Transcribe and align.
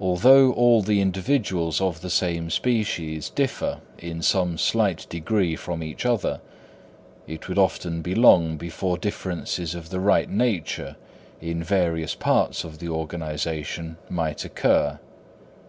Although 0.00 0.50
all 0.54 0.82
the 0.82 1.00
individuals 1.00 1.80
of 1.80 2.00
the 2.00 2.10
same 2.10 2.50
species 2.50 3.30
differ 3.30 3.78
in 3.96 4.20
some 4.20 4.58
slight 4.58 5.06
degree 5.08 5.54
from 5.54 5.84
each 5.84 6.04
other, 6.04 6.40
it 7.28 7.48
would 7.48 7.56
often 7.56 8.02
be 8.02 8.12
long 8.16 8.56
before 8.56 8.98
differences 8.98 9.72
of 9.76 9.90
the 9.90 10.00
right 10.00 10.28
nature 10.28 10.96
in 11.40 11.62
various 11.62 12.16
parts 12.16 12.64
of 12.64 12.80
the 12.80 12.88
organisation 12.88 13.98
might 14.10 14.44
occur. 14.44 14.98